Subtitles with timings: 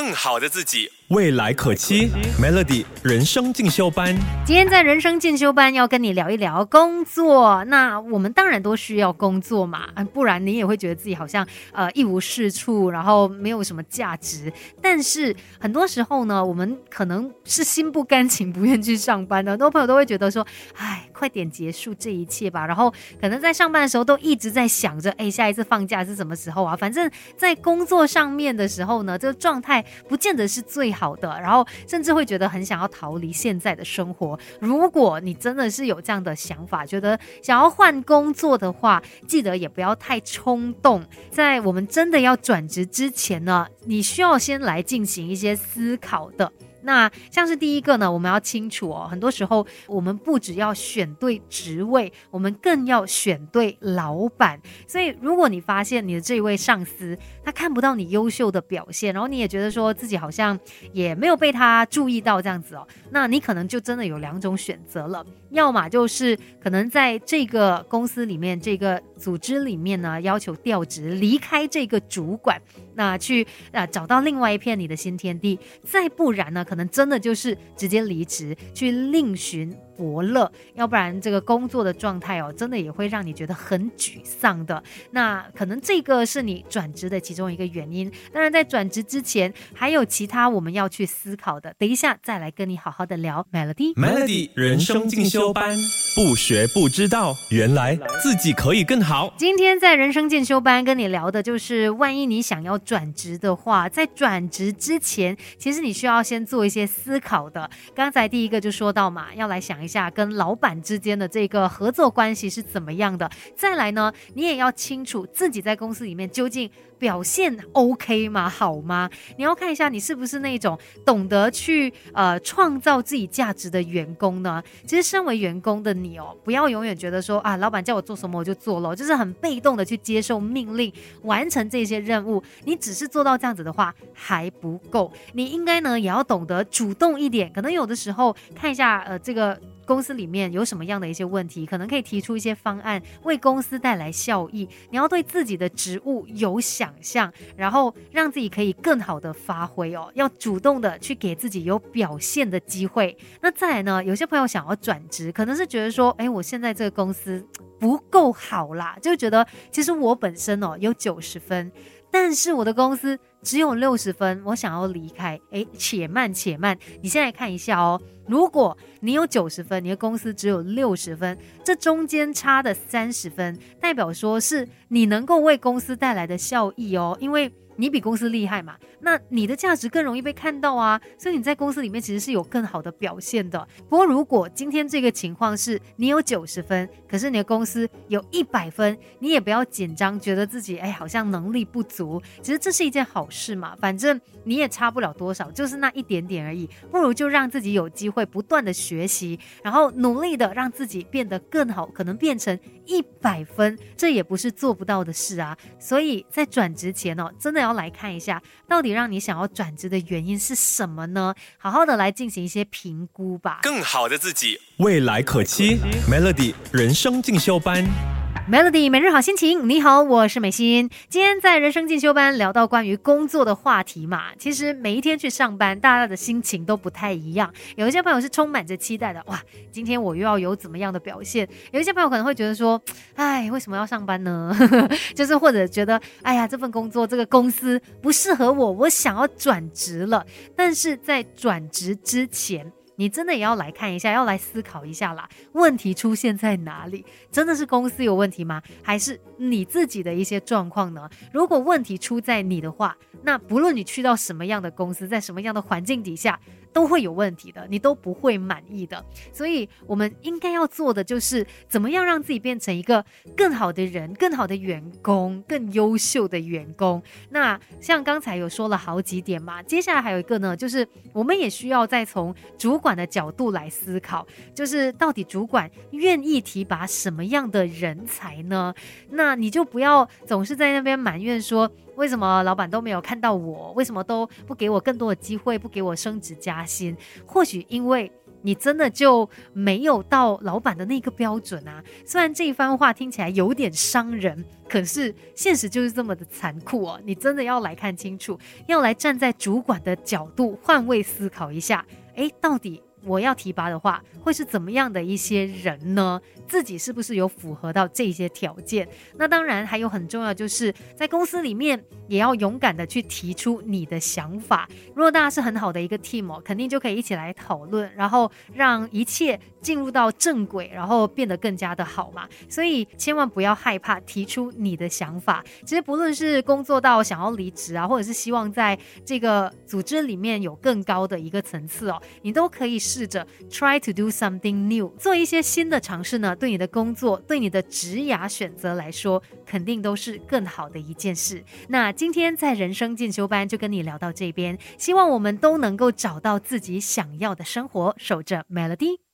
[0.00, 0.90] 更好的自己。
[1.08, 2.08] 未来可期
[2.40, 4.16] ，Melody 人生进修班。
[4.46, 7.62] 今天在人生进修班要跟你聊一聊工作。
[7.64, 14.50] 那我们当然都需要工作嘛，不然你也会觉得自己好像呃一无是处，然后没有什么价值。
[14.80, 19.50] 但是很多时候呢，我们可能是心不甘情不愿去上班的。
[19.50, 20.46] 很多朋友都会觉得说，
[20.76, 22.64] 哎，快点结束这一切吧。
[22.64, 22.88] 然后
[23.20, 26.76] 可能在上班的时候都一直在想着，哎，下一次放假是什么时候啊？
[26.76, 31.10] 反正在工作上面的时候呢，这个状态不见得是最好。
[31.20, 34.38] 的，然后甚至会觉得很想要逃离现在的生活。
[34.58, 41.04] 如果你真的是有这样的想法，觉得想要换工作的话，记得也不要太冲动。
[41.30, 46.50] 在我们真的要转职之前呢，你需要先来进行一些思考的。
[46.82, 54.60] 那像是第一个呢，我们要清楚哦，很多时候我们不只要选对职位，我们更要选对老板。
[54.86, 60.58] 所以，如果你发现你的这位上司他看不到你优秀的表现，然后你也觉得说自己好像
[60.92, 72.60] 也没有被他注意到这样子哦，那你可能就真的有两种选择了，要么就是可能在这个公司里面、这个组织里面呢，要求调职，离开这个主管，
[72.94, 75.58] 那去啊找到另外一片你的新天地。
[75.84, 76.64] 再不然呢？
[76.70, 79.76] 可能真的就是直接离职，去另寻。
[80.00, 84.82] 伯乐，要不然这个工作的状态哦，真的也会让你觉得很沮丧的。
[85.10, 88.10] 那可能这个是你转职的其中一个原因。
[88.32, 91.74] 当然，在转职之前，还有其他我们要去思考的。
[91.78, 93.46] 等一下再来跟你好好的聊。
[93.52, 95.76] Melody，Melody 人生进修班，
[96.16, 99.34] 不学不知道，原来自己可以更好。
[99.36, 107.70] 今天在人生进修班跟你聊的就是，万一你想要转职的话，在转职之前，其实你需要先做一些思考的。
[107.94, 109.89] 刚才第一个就说到嘛，要来想一。
[109.90, 113.28] 下跟老板之间的这个合作关系是怎么样的？
[113.56, 116.70] 再来呢，你也要清楚自己在公司里面究竟。
[117.00, 118.46] 表现 OK 吗？
[118.46, 119.08] 好吗？
[119.38, 124.62] 你要看一下你是不是那种懂得去呃创造自己价值的员工呢？
[124.86, 130.92] 其实身为员工的你哦，不要永远觉得说啊，老板叫我做什么我就做了，就是很被动的去接受命令，
[131.22, 132.42] 完成这些任务。
[132.66, 137.50] 你只是做到这样子的话还不够，你应该呢也要懂得主动一点。
[137.50, 139.58] 可能有的时候看一下呃这个
[139.90, 144.68] 公司里面有什么样的一些问题，可能可以提出一些方案，为公司带来效益。
[144.90, 146.94] 你要对自己的职务有想。
[147.02, 153.16] 象，然后让自己可以更好的发挥哦，要主动的去给自己有表现的机会。
[153.40, 157.42] 那再来呢，有些朋友想要转职，可能是觉得说，哎，我现在这个公司
[157.78, 161.72] 不够好啦，就觉得其实我本身哦有九十分，
[162.10, 165.40] 但是我的公司只有六十分，我想要离开。
[165.50, 168.00] 哎，且慢且慢，你现在看一下哦。
[168.26, 177.52] 如果你有九十分，你的公司只有六十分，这中间差的三十分，代表说是你能够为公司带来的效益哦，因为。
[177.80, 178.76] 你比公司厉害嘛？
[179.00, 183.66] 那你的价值更容易被看到啊，所以你在公司里面其实是有更好的表现的。
[183.88, 192.20] 不过如果今天这个情况是你有九十分，可是你的公司有一百分，你也不要紧张，觉得自己哎好像能力不足。
[192.42, 196.68] 其实这是一件好事嘛，反正你也差不了多少，就是那一点点而已。
[196.90, 205.56] 不如就让自己有机会不断的学习，然后努力的让自己变得更好，可能变成一百分，这也不是做不到的事啊。
[205.78, 207.69] 所以在转职前哦，真的要。
[207.72, 211.34] 来看一下，到底让你想要转职的原因是什么呢？
[211.58, 213.60] 好好的来进行一些评估吧。
[213.62, 215.78] 更好的自己，未来可期。
[216.08, 218.19] Melody 人生进修班。
[218.50, 220.90] Melody 每日好心情，你好，我是美心。
[221.08, 227.52] 今天在人生进修班聊到关于工作的话题嘛，其实每一天去上班，大家的心情都不太一样。
[227.76, 231.48] 有一些朋友是充满着期待的，哇，今天我又要有怎么样的表现？
[231.70, 232.80] 有一些朋友可能会觉得说，
[233.14, 234.52] 哎，为什么要上班呢？
[235.14, 240.26] 就是或者觉得，哎呀，这份工作这个公司不适合我，我想要转职了。
[240.56, 245.26] 但是在转职之前，你真的也要来看一下，要来思考一下啦。
[245.52, 247.02] 问题出现在哪里？
[247.32, 248.60] 真的是公司有问题吗？
[248.82, 251.08] 还是你自己的一些状况呢？
[251.32, 256.38] 如果问题出在你的话，那不论你去到什么样的公司，在什么样的环境底下。
[256.72, 259.04] 都会有问题的，你都不会满意的。
[259.32, 263.04] 所以，我们应该要做的就是怎么样让自己变成一个
[263.36, 267.02] 更好的人、更好的员工、更优秀的员工。
[267.30, 278.72] 那像刚才有说了好几点嘛，接下来还有一个呢，就是我们也需要再从主管的角度来思考，就是到底主管愿意提拔什么样的人才呢？
[279.10, 281.70] 那你就不要总是在那边埋怨说。
[281.96, 283.72] 为什么老板都没有看到我？
[283.72, 286.96] 为什么都不给我更多的机会，不给我升职加薪？
[287.26, 288.10] 或许因为
[288.42, 291.82] 你真的就没有到老板的那个标准啊。
[292.06, 297.00] 虽然这一番话听起来有点伤人，可是现实就是这么的残酷哦。
[297.04, 301.84] 你真的要来看清楚，要来站在主管的角度换位思考一下，
[302.14, 302.82] 诶，到底。
[303.04, 306.20] 我要提拔的话，会是怎么样的一些人呢？
[306.46, 308.86] 自己是不是有符合到这些条件？
[309.16, 314.68] 那当然还有很重要，就是在公司里面也要勇敢的去提出你的想法。
[314.88, 322.28] 如果大家是很好的一个 team，肯定就可以一起来讨论，然后让一切进入到正轨，然后变得更加的好嘛。
[322.48, 325.44] 所以千万不要害怕提出你的想法。
[325.64, 332.80] 其实不论是工作到想要离职啊，或者是希望在这个组织里面有更高的一个层次哦，你都可以。
[332.90, 341.44] 试着 try to do something new，做一些新的尝试呢，对你的工作，对你的职涯选择来说，肯定都是更好的一件事。
[341.68, 349.09] 那今天在人生进修班就跟你聊到这边，希望我们都能够找到自己想要的生活，守着 melody。